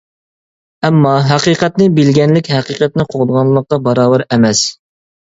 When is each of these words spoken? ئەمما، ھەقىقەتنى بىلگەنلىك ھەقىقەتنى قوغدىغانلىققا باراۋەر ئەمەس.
ئەمما، 0.87 1.09
ھەقىقەتنى 1.31 1.87
بىلگەنلىك 1.99 2.49
ھەقىقەتنى 2.53 3.05
قوغدىغانلىققا 3.11 3.79
باراۋەر 3.89 4.25
ئەمەس. 4.29 4.63